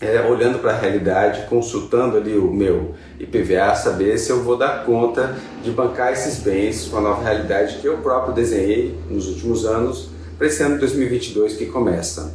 é, 0.02 0.22
olhando 0.22 0.60
para 0.60 0.72
a 0.72 0.78
realidade, 0.78 1.48
consultando 1.48 2.18
ali 2.18 2.36
o 2.38 2.52
meu 2.52 2.96
IPVA, 3.20 3.76
saber 3.76 4.18
se 4.18 4.30
eu 4.30 4.44
vou 4.44 4.58
dar 4.58 4.86
conta 4.86 5.36
de 5.64 5.72
bancar 5.72 6.12
esses 6.12 6.40
bens 6.40 6.88
com 6.88 6.98
a 6.98 7.02
nova 7.02 7.24
realidade 7.24 7.78
que 7.78 7.88
eu 7.88 7.98
próprio 8.00 8.34
desenhei 8.34 8.98
nos 9.10 9.28
últimos 9.28 9.66
anos 9.66 10.10
para 10.38 10.48
esse 10.48 10.62
ano 10.62 10.76
de 10.76 10.82
2022 10.82 11.56
que 11.56 11.68
começa. 11.68 12.34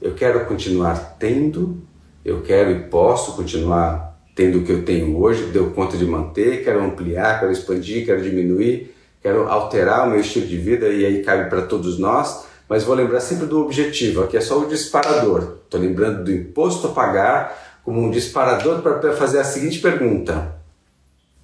Eu 0.00 0.14
quero 0.14 0.44
continuar 0.46 1.16
tendo, 1.18 1.80
eu 2.24 2.42
quero 2.42 2.72
e 2.72 2.80
posso 2.80 3.36
continuar 3.36 4.20
tendo 4.34 4.58
o 4.58 4.64
que 4.64 4.72
eu 4.72 4.84
tenho 4.84 5.16
hoje, 5.16 5.44
deu 5.52 5.70
conta 5.70 5.96
de 5.96 6.04
manter, 6.04 6.64
quero 6.64 6.82
ampliar, 6.82 7.38
quero 7.38 7.52
expandir, 7.52 8.04
quero 8.04 8.20
diminuir, 8.20 8.92
quero 9.22 9.48
alterar 9.48 10.06
o 10.06 10.10
meu 10.10 10.20
estilo 10.20 10.46
de 10.46 10.56
vida 10.56 10.88
e 10.88 11.06
aí 11.06 11.22
cabe 11.22 11.48
para 11.48 11.62
todos 11.62 11.98
nós 11.98 12.50
mas 12.72 12.84
vou 12.84 12.94
lembrar 12.94 13.20
sempre 13.20 13.44
do 13.44 13.60
objetivo, 13.60 14.22
aqui 14.22 14.34
é 14.34 14.40
só 14.40 14.58
o 14.58 14.66
disparador. 14.66 15.56
Estou 15.64 15.78
lembrando 15.78 16.24
do 16.24 16.32
imposto 16.32 16.86
a 16.86 16.90
pagar 16.90 17.80
como 17.84 18.00
um 18.00 18.10
disparador 18.10 18.80
para 18.80 19.12
fazer 19.12 19.40
a 19.40 19.44
seguinte 19.44 19.78
pergunta: 19.78 20.54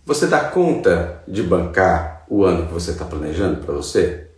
Você 0.06 0.26
dá 0.26 0.40
conta 0.40 1.22
de 1.28 1.42
bancar 1.42 2.24
o 2.30 2.44
ano 2.44 2.66
que 2.66 2.72
você 2.72 2.92
está 2.92 3.04
planejando 3.04 3.62
para 3.62 3.74
você? 3.74 4.28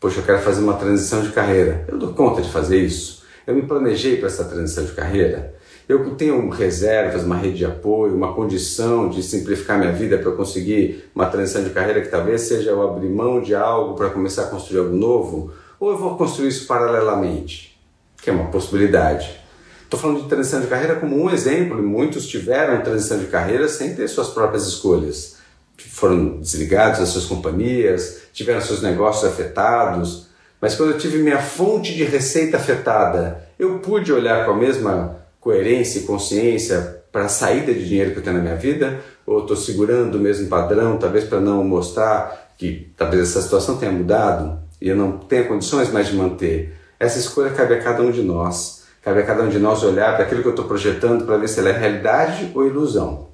Poxa, 0.00 0.18
eu 0.18 0.24
quero 0.24 0.40
fazer 0.40 0.62
uma 0.62 0.74
transição 0.74 1.22
de 1.22 1.30
carreira. 1.30 1.84
Eu 1.86 1.96
dou 1.96 2.12
conta 2.12 2.42
de 2.42 2.50
fazer 2.50 2.78
isso? 2.78 3.22
Eu 3.46 3.54
me 3.54 3.62
planejei 3.62 4.16
para 4.16 4.26
essa 4.26 4.44
transição 4.44 4.84
de 4.84 4.90
carreira? 4.94 5.54
Eu 5.88 6.14
tenho 6.14 6.48
reservas, 6.48 7.24
uma 7.24 7.36
rede 7.36 7.58
de 7.58 7.64
apoio, 7.64 8.14
uma 8.14 8.32
condição 8.32 9.08
de 9.08 9.22
simplificar 9.22 9.78
minha 9.78 9.92
vida 9.92 10.18
para 10.18 10.32
conseguir 10.32 11.10
uma 11.14 11.26
transição 11.26 11.64
de 11.64 11.70
carreira 11.70 12.00
que 12.00 12.08
talvez 12.08 12.42
seja 12.42 12.70
eu 12.70 12.82
abrir 12.82 13.08
mão 13.08 13.40
de 13.40 13.54
algo 13.54 13.94
para 13.94 14.10
começar 14.10 14.44
a 14.44 14.46
construir 14.46 14.78
algo 14.80 14.96
novo, 14.96 15.52
ou 15.80 15.90
eu 15.90 15.98
vou 15.98 16.16
construir 16.16 16.48
isso 16.48 16.66
paralelamente, 16.66 17.78
que 18.22 18.30
é 18.30 18.32
uma 18.32 18.50
possibilidade. 18.50 19.40
Estou 19.82 19.98
falando 19.98 20.22
de 20.22 20.28
transição 20.28 20.60
de 20.60 20.68
carreira 20.68 20.94
como 20.94 21.20
um 21.20 21.28
exemplo, 21.28 21.78
e 21.78 21.82
muitos 21.82 22.26
tiveram 22.26 22.80
transição 22.82 23.18
de 23.18 23.26
carreira 23.26 23.68
sem 23.68 23.94
ter 23.94 24.08
suas 24.08 24.28
próprias 24.28 24.66
escolhas. 24.66 25.36
Foram 25.76 26.38
desligados 26.38 27.00
das 27.00 27.08
suas 27.08 27.24
companhias, 27.24 28.22
tiveram 28.32 28.60
seus 28.60 28.80
negócios 28.80 29.30
afetados, 29.30 30.28
mas 30.60 30.76
quando 30.76 30.92
eu 30.92 30.98
tive 30.98 31.18
minha 31.18 31.40
fonte 31.40 31.92
de 31.92 32.04
receita 32.04 32.56
afetada, 32.56 33.48
eu 33.58 33.80
pude 33.80 34.12
olhar 34.12 34.46
com 34.46 34.52
a 34.52 34.56
mesma 34.56 35.21
coerência 35.42 35.98
e 35.98 36.02
consciência 36.04 37.02
para 37.10 37.24
a 37.24 37.28
saída 37.28 37.74
de 37.74 37.86
dinheiro 37.86 38.12
que 38.12 38.18
eu 38.20 38.22
tenho 38.22 38.36
na 38.36 38.42
minha 38.42 38.56
vida? 38.56 39.00
Ou 39.26 39.40
estou 39.40 39.56
segurando 39.56 40.14
o 40.14 40.20
mesmo 40.20 40.48
padrão, 40.48 40.96
talvez 40.96 41.24
para 41.24 41.40
não 41.40 41.62
mostrar 41.64 42.54
que 42.56 42.92
talvez 42.96 43.28
essa 43.28 43.42
situação 43.42 43.76
tenha 43.76 43.92
mudado 43.92 44.58
e 44.80 44.88
eu 44.88 44.96
não 44.96 45.18
tenha 45.18 45.44
condições 45.44 45.92
mais 45.92 46.06
de 46.06 46.16
manter? 46.16 46.74
Essa 46.98 47.18
escolha 47.18 47.50
cabe 47.50 47.74
a 47.74 47.82
cada 47.82 48.02
um 48.02 48.12
de 48.12 48.22
nós. 48.22 48.84
Cabe 49.02 49.20
a 49.20 49.26
cada 49.26 49.42
um 49.42 49.48
de 49.48 49.58
nós 49.58 49.82
olhar 49.82 50.14
para 50.14 50.24
aquilo 50.24 50.42
que 50.42 50.46
eu 50.46 50.52
estou 50.52 50.64
projetando 50.64 51.26
para 51.26 51.36
ver 51.36 51.48
se 51.48 51.58
ela 51.58 51.70
é 51.70 51.72
realidade 51.72 52.52
ou 52.54 52.64
ilusão. 52.64 53.32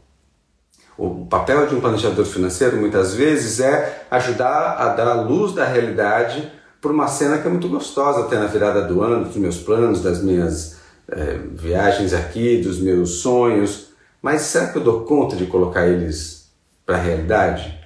O 0.96 1.26
papel 1.26 1.66
de 1.66 1.74
um 1.74 1.80
planejador 1.80 2.24
financeiro 2.24 2.78
muitas 2.78 3.14
vezes 3.14 3.60
é 3.60 4.06
ajudar 4.10 4.76
a 4.78 4.88
dar 4.88 5.08
a 5.08 5.20
luz 5.20 5.52
da 5.52 5.66
realidade 5.66 6.50
por 6.80 6.90
uma 6.90 7.06
cena 7.06 7.38
que 7.38 7.46
é 7.46 7.50
muito 7.50 7.68
gostosa 7.68 8.20
até 8.20 8.38
na 8.38 8.46
virada 8.46 8.82
do 8.82 9.02
ano, 9.02 9.26
dos 9.26 9.36
meus 9.36 9.58
planos, 9.58 10.02
das 10.02 10.22
minhas 10.22 10.77
é, 11.10 11.38
viagens 11.54 12.12
aqui, 12.12 12.58
dos 12.58 12.78
meus 12.80 13.20
sonhos. 13.20 13.88
Mas 14.20 14.42
será 14.42 14.68
que 14.68 14.78
eu 14.78 14.84
dou 14.84 15.02
conta 15.02 15.36
de 15.36 15.46
colocar 15.46 15.86
eles 15.86 16.50
para 16.84 16.96
a 16.96 17.00
realidade? 17.00 17.78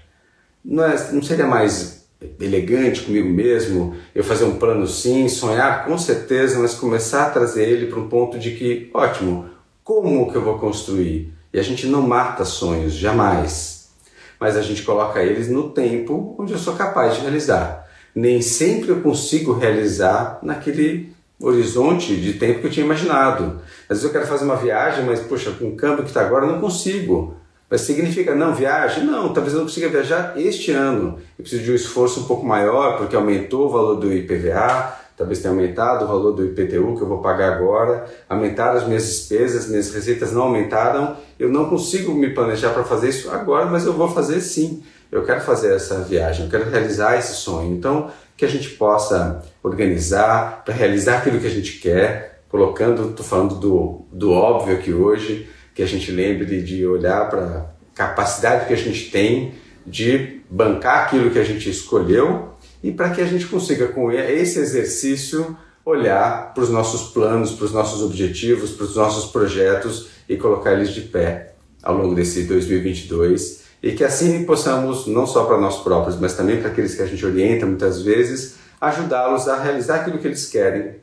Não, 0.65 0.85
é, 0.85 1.13
não 1.13 1.23
seria 1.23 1.47
mais 1.47 2.07
elegante 2.41 3.03
comigo 3.03 3.29
mesmo 3.29 3.97
eu 4.15 4.23
fazer 4.23 4.45
um 4.45 4.57
plano 4.57 4.87
sim, 4.87 5.29
sonhar 5.29 5.85
com 5.85 5.99
certeza, 5.99 6.59
mas 6.61 6.75
começar 6.75 7.27
a 7.27 7.31
trazer 7.31 7.69
ele 7.69 7.87
para 7.87 7.99
um 7.99 8.09
ponto 8.09 8.39
de 8.39 8.53
que, 8.53 8.91
ótimo, 8.95 9.47
como 9.83 10.31
que 10.31 10.37
eu 10.37 10.43
vou 10.43 10.59
construir? 10.59 11.33
E 11.53 11.59
a 11.59 11.63
gente 11.63 11.87
não 11.87 12.03
mata 12.03 12.45
sonhos, 12.45 12.95
jamais. 12.95 13.91
Mas 14.39 14.57
a 14.57 14.63
gente 14.63 14.83
coloca 14.83 15.23
eles 15.23 15.49
no 15.49 15.71
tempo 15.71 16.37
onde 16.39 16.53
eu 16.53 16.59
sou 16.59 16.75
capaz 16.75 17.17
de 17.17 17.23
realizar 17.23 17.83
nem 18.15 18.43
sempre 18.43 18.91
eu 18.91 19.01
consigo 19.01 19.53
realizar 19.53 20.39
naquele 20.43 21.13
horizonte 21.43 22.17
de 22.17 22.35
tempo 22.35 22.61
que 22.61 22.67
eu 22.67 22.71
tinha 22.71 22.87
imaginado. 22.87 23.61
Às 23.89 23.99
vezes 23.99 24.05
eu 24.05 24.11
quero 24.11 24.27
fazer 24.27 24.45
uma 24.45 24.57
viagem, 24.57 25.05
mas, 25.05 25.21
poxa, 25.21 25.51
com 25.51 25.69
o 25.69 25.77
câmbio 25.77 26.05
que 26.05 26.11
está 26.11 26.21
agora 26.21 26.47
eu 26.47 26.53
não 26.53 26.61
consigo. 26.61 27.35
Mas 27.69 27.81
significa, 27.81 28.35
não, 28.35 28.55
viagem? 28.55 29.05
Não, 29.05 29.33
talvez 29.33 29.55
eu 29.55 29.61
não 29.61 29.67
consiga 29.67 29.89
viajar 29.89 30.35
este 30.37 30.73
ano. 30.73 31.19
Eu 31.39 31.43
preciso 31.43 31.63
de 31.63 31.73
um 31.73 31.75
esforço 31.75 32.21
um 32.21 32.25
pouco 32.25 32.45
maior, 32.45 32.99
porque 32.99 33.17
aumentou 33.17 33.67
o 33.67 33.71
valor 33.71 33.95
do 33.95 34.13
IPVA, 34.13 34.95
talvez 35.17 35.39
tenha 35.39 35.55
aumentado 35.55 36.05
o 36.05 36.09
valor 36.09 36.33
do 36.33 36.45
IPTU 36.45 36.97
que 36.97 37.03
eu 37.03 37.09
vou 37.09 37.23
pagar 37.23 37.55
agora, 37.55 38.05
aumentaram 38.29 38.77
as 38.77 38.87
minhas 38.87 39.07
despesas, 39.07 39.69
minhas 39.69 39.93
receitas 39.93 40.33
não 40.33 40.43
aumentaram. 40.43 41.17
Eu 41.39 41.49
não 41.49 41.69
consigo 41.71 42.13
me 42.13 42.31
planejar 42.31 42.71
para 42.71 42.85
fazer 42.85 43.09
isso 43.09 43.31
agora, 43.31 43.65
mas 43.65 43.87
eu 43.87 43.95
vou 43.95 44.09
fazer 44.09 44.41
sim 44.41 44.83
eu 45.13 45.23
quero 45.23 45.43
fazer 45.43 45.75
essa 45.75 46.01
viagem, 46.01 46.47
eu 46.47 46.51
quero 46.51 46.71
realizar 46.71 47.19
esse 47.19 47.35
sonho. 47.35 47.71
Então, 47.77 48.11
que 48.35 48.47
a 48.47 48.49
gente 48.49 48.71
possa 48.71 49.43
organizar 49.63 50.63
para 50.65 50.73
realizar 50.73 51.19
aquilo 51.19 51.39
que 51.39 51.47
a 51.47 51.51
gente 51.51 51.79
quer, 51.79 52.41
colocando, 52.49 53.11
estou 53.11 53.25
falando 53.25 53.57
do, 53.57 54.07
do 54.11 54.33
óbvio 54.33 54.75
aqui 54.75 54.91
hoje, 54.93 55.49
que 55.75 55.83
a 55.83 55.87
gente 55.87 56.11
lembre 56.11 56.63
de 56.63 56.87
olhar 56.87 57.29
para 57.29 57.45
a 57.45 57.67
capacidade 57.95 58.67
que 58.67 58.73
a 58.73 58.77
gente 58.77 59.11
tem 59.11 59.55
de 59.87 60.41
bancar 60.51 61.05
aquilo 61.05 61.31
que 61.31 61.39
a 61.39 61.45
gente 61.45 61.69
escolheu 61.69 62.55
e 62.83 62.91
para 62.91 63.11
que 63.11 63.21
a 63.21 63.27
gente 63.27 63.47
consiga, 63.47 63.89
com 63.89 64.11
esse 64.11 64.59
exercício, 64.59 65.57
olhar 65.85 66.55
para 66.55 66.63
os 66.63 66.71
nossos 66.71 67.13
planos, 67.13 67.53
para 67.53 67.67
os 67.67 67.73
nossos 67.73 68.03
objetivos, 68.03 68.71
para 68.71 68.85
os 68.85 68.97
nossos 68.97 69.31
projetos 69.31 70.09
e 70.27 70.37
colocar 70.37 70.73
eles 70.73 70.91
de 70.91 71.03
pé 71.03 71.55
ao 71.83 71.97
longo 71.97 72.15
desse 72.15 72.45
2022 72.45 73.62
e 73.83 73.93
que 73.93 74.05
assim 74.05 74.45
possamos, 74.45 75.07
não 75.07 75.27
só 75.27 75.45
para 75.45 75.59
nós 75.59 75.81
próprios, 75.81 76.19
mas 76.19 76.35
também 76.35 76.61
para 76.61 76.71
aqueles 76.71 76.95
que 76.95 77.03
a 77.03 77.07
gente 77.07 77.25
orienta 77.27 77.67
muitas 77.67 78.01
vezes, 78.01 78.57
ajudá-los 78.81 79.49
a 79.49 79.61
realizar 79.61 79.97
aquilo 79.97 80.19
que 80.19 80.27
eles 80.27 80.47
querem, 80.47 80.97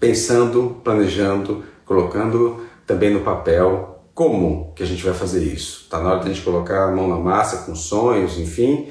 pensando, 0.00 0.80
planejando, 0.82 1.62
colocando 1.84 2.64
também 2.86 3.12
no 3.12 3.20
papel 3.20 4.02
como 4.14 4.72
que 4.74 4.82
a 4.82 4.86
gente 4.86 5.04
vai 5.04 5.12
fazer 5.12 5.42
isso. 5.42 5.82
Está 5.84 6.00
na 6.00 6.10
hora 6.10 6.20
de 6.20 6.30
a 6.30 6.32
gente 6.32 6.44
colocar 6.44 6.84
a 6.84 6.90
mão 6.90 7.08
na 7.08 7.16
massa 7.16 7.66
com 7.66 7.74
sonhos, 7.74 8.38
enfim, 8.38 8.88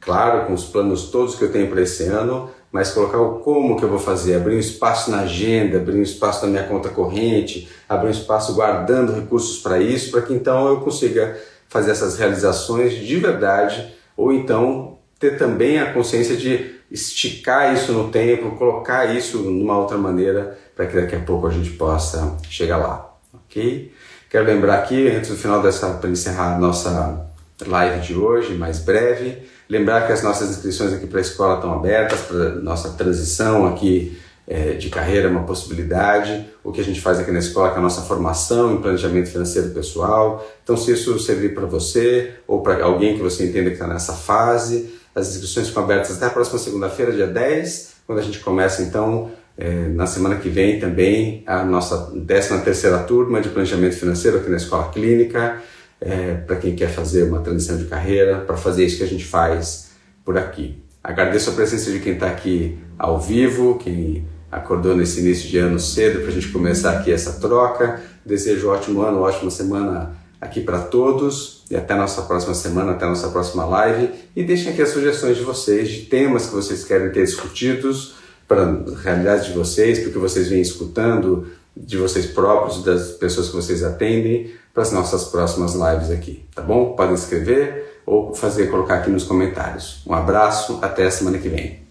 claro, 0.00 0.46
com 0.46 0.52
os 0.52 0.64
planos 0.64 1.10
todos 1.10 1.34
que 1.34 1.42
eu 1.42 1.50
tenho 1.50 1.68
para 1.68 1.82
esse 1.82 2.04
ano, 2.04 2.50
mas 2.70 2.90
colocar 2.92 3.18
o 3.18 3.38
como 3.40 3.76
que 3.76 3.84
eu 3.84 3.88
vou 3.88 3.98
fazer, 3.98 4.34
abrir 4.36 4.54
um 4.54 4.60
espaço 4.60 5.10
na 5.10 5.20
agenda, 5.20 5.78
abrir 5.78 5.98
um 5.98 6.02
espaço 6.02 6.44
na 6.44 6.52
minha 6.52 6.64
conta 6.64 6.90
corrente, 6.90 7.68
abrir 7.88 8.08
um 8.08 8.12
espaço 8.12 8.54
guardando 8.54 9.14
recursos 9.14 9.58
para 9.58 9.80
isso, 9.80 10.10
para 10.10 10.22
que 10.22 10.34
então 10.34 10.68
eu 10.68 10.80
consiga 10.80 11.36
fazer 11.76 11.90
essas 11.90 12.16
realizações 12.16 12.94
de 12.94 13.16
verdade, 13.16 13.94
ou 14.16 14.32
então 14.32 14.96
ter 15.20 15.36
também 15.36 15.78
a 15.78 15.92
consciência 15.92 16.34
de 16.34 16.74
esticar 16.90 17.74
isso 17.74 17.92
no 17.92 18.08
tempo, 18.10 18.56
colocar 18.56 19.14
isso 19.14 19.38
numa 19.38 19.78
outra 19.78 19.98
maneira, 19.98 20.58
para 20.74 20.86
que 20.86 20.98
daqui 20.98 21.14
a 21.16 21.20
pouco 21.20 21.46
a 21.46 21.50
gente 21.50 21.70
possa 21.70 22.36
chegar 22.48 22.78
lá, 22.78 23.14
ok? 23.34 23.92
Quero 24.30 24.46
lembrar 24.46 24.76
aqui, 24.78 25.08
antes 25.08 25.30
do 25.30 25.36
final 25.36 25.60
dessa, 25.60 25.90
para 25.94 26.08
encerrar 26.08 26.54
a 26.54 26.58
nossa 26.58 27.26
live 27.66 28.00
de 28.00 28.14
hoje, 28.14 28.54
mais 28.54 28.78
breve, 28.78 29.42
lembrar 29.68 30.06
que 30.06 30.12
as 30.12 30.22
nossas 30.22 30.50
inscrições 30.50 30.92
aqui 30.92 31.06
para 31.06 31.18
a 31.18 31.22
escola 31.22 31.56
estão 31.56 31.74
abertas, 31.74 32.20
para 32.20 32.50
nossa 32.56 32.90
transição 32.90 33.66
aqui 33.66 34.18
é, 34.46 34.74
de 34.74 34.88
carreira 34.88 35.26
é 35.26 35.30
uma 35.30 35.42
possibilidade, 35.42 36.46
o 36.62 36.70
que 36.70 36.80
a 36.80 36.84
gente 36.84 37.00
faz 37.00 37.18
aqui 37.18 37.32
na 37.32 37.40
escola, 37.40 37.70
que 37.70 37.76
é 37.76 37.78
a 37.78 37.82
nossa 37.82 38.02
formação 38.02 38.74
em 38.74 38.80
planejamento 38.80 39.28
financeiro 39.28 39.70
pessoal. 39.70 40.46
Então, 40.62 40.76
se 40.76 40.92
isso 40.92 41.18
servir 41.18 41.54
para 41.54 41.66
você 41.66 42.34
ou 42.46 42.62
para 42.62 42.84
alguém 42.84 43.16
que 43.16 43.22
você 43.22 43.44
entenda 43.44 43.70
que 43.70 43.74
está 43.74 43.86
nessa 43.86 44.12
fase, 44.12 44.94
as 45.14 45.30
inscrições 45.30 45.68
ficam 45.68 45.82
abertas 45.82 46.16
até 46.16 46.26
a 46.26 46.30
próxima 46.30 46.58
segunda-feira, 46.58 47.10
dia 47.10 47.26
10, 47.26 47.94
quando 48.06 48.20
a 48.20 48.22
gente 48.22 48.38
começa, 48.38 48.82
então, 48.82 49.32
é, 49.58 49.88
na 49.88 50.06
semana 50.06 50.36
que 50.36 50.48
vem 50.48 50.78
também, 50.78 51.42
a 51.46 51.64
nossa 51.64 52.12
13 52.26 52.60
terceira 52.60 52.98
turma 52.98 53.40
de 53.40 53.48
planejamento 53.48 53.96
financeiro 53.96 54.38
aqui 54.38 54.48
na 54.48 54.58
Escola 54.58 54.90
Clínica, 54.90 55.60
é, 56.00 56.34
para 56.34 56.56
quem 56.56 56.76
quer 56.76 56.88
fazer 56.88 57.24
uma 57.24 57.40
transição 57.40 57.76
de 57.76 57.86
carreira, 57.86 58.38
para 58.40 58.56
fazer 58.56 58.84
isso 58.84 58.98
que 58.98 59.02
a 59.02 59.08
gente 59.08 59.24
faz 59.24 59.90
por 60.24 60.36
aqui. 60.38 60.78
Agradeço 61.02 61.50
a 61.50 61.52
presença 61.54 61.90
de 61.90 61.98
quem 62.00 62.12
está 62.14 62.26
aqui 62.26 62.78
ao 62.98 63.18
vivo, 63.18 63.78
quem 63.78 64.26
acordou 64.56 64.96
nesse 64.96 65.20
início 65.20 65.48
de 65.48 65.58
ano 65.58 65.78
cedo 65.78 66.20
para 66.20 66.28
a 66.28 66.32
gente 66.32 66.48
começar 66.48 66.92
aqui 66.92 67.12
essa 67.12 67.34
troca. 67.34 68.00
Desejo 68.24 68.68
um 68.68 68.70
ótimo 68.70 69.02
ano, 69.02 69.20
ótima 69.20 69.50
semana 69.50 70.16
aqui 70.40 70.62
para 70.62 70.78
todos 70.78 71.62
e 71.70 71.76
até 71.76 71.94
a 71.94 71.96
nossa 71.96 72.22
próxima 72.22 72.54
semana, 72.54 72.92
até 72.92 73.04
a 73.04 73.08
nossa 73.08 73.28
próxima 73.28 73.66
live. 73.66 74.10
E 74.34 74.42
deixem 74.42 74.72
aqui 74.72 74.80
as 74.80 74.88
sugestões 74.88 75.36
de 75.36 75.42
vocês, 75.42 75.88
de 75.88 76.00
temas 76.06 76.46
que 76.46 76.54
vocês 76.54 76.84
querem 76.84 77.10
ter 77.10 77.24
discutidos 77.24 78.14
para 78.48 78.62
a 78.62 79.00
realidade 79.02 79.48
de 79.48 79.58
vocês, 79.58 79.98
porque 79.98 80.18
vocês 80.18 80.48
vêm 80.48 80.62
escutando 80.62 81.48
de 81.76 81.98
vocês 81.98 82.24
próprios, 82.24 82.82
das 82.82 83.10
pessoas 83.10 83.48
que 83.48 83.56
vocês 83.56 83.84
atendem, 83.84 84.52
para 84.72 84.82
as 84.82 84.92
nossas 84.92 85.24
próximas 85.24 85.74
lives 85.74 86.10
aqui, 86.10 86.44
tá 86.54 86.62
bom? 86.62 86.94
Podem 86.96 87.14
escrever 87.14 88.00
ou 88.06 88.34
fazer 88.34 88.70
colocar 88.70 88.96
aqui 88.96 89.10
nos 89.10 89.24
comentários. 89.24 90.02
Um 90.06 90.14
abraço, 90.14 90.78
até 90.80 91.04
a 91.04 91.10
semana 91.10 91.38
que 91.38 91.48
vem. 91.48 91.85